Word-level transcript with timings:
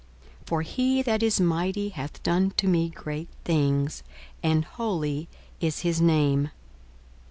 42:001:049 0.45 0.47
For 0.47 0.61
he 0.63 1.01
that 1.03 1.21
is 1.21 1.39
mighty 1.39 1.89
hath 1.89 2.23
done 2.23 2.53
to 2.57 2.67
me 2.67 2.89
great 2.89 3.27
things; 3.45 4.01
and 4.41 4.65
holy 4.65 5.27
is 5.59 5.81
his 5.81 6.01
name. 6.01 6.49